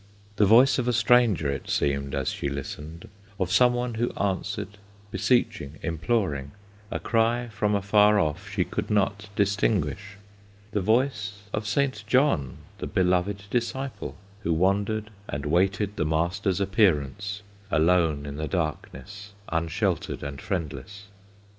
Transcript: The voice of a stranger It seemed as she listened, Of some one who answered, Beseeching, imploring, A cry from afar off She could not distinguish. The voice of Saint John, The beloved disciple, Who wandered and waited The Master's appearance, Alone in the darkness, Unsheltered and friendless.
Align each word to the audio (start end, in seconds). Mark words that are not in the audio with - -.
The 0.37 0.47
voice 0.47 0.79
of 0.79 0.87
a 0.87 0.93
stranger 0.93 1.51
It 1.51 1.69
seemed 1.69 2.15
as 2.15 2.29
she 2.31 2.49
listened, 2.49 3.07
Of 3.39 3.51
some 3.51 3.75
one 3.75 3.93
who 3.93 4.09
answered, 4.13 4.79
Beseeching, 5.11 5.77
imploring, 5.83 6.53
A 6.89 6.99
cry 6.99 7.49
from 7.51 7.75
afar 7.75 8.19
off 8.19 8.49
She 8.49 8.63
could 8.65 8.89
not 8.89 9.29
distinguish. 9.35 10.17
The 10.71 10.81
voice 10.81 11.43
of 11.53 11.67
Saint 11.67 12.03
John, 12.07 12.57
The 12.79 12.87
beloved 12.87 13.43
disciple, 13.51 14.15
Who 14.39 14.53
wandered 14.53 15.11
and 15.27 15.45
waited 15.45 15.95
The 15.97 16.05
Master's 16.05 16.59
appearance, 16.59 17.43
Alone 17.69 18.25
in 18.25 18.37
the 18.37 18.47
darkness, 18.47 19.33
Unsheltered 19.49 20.23
and 20.23 20.41
friendless. 20.41 21.09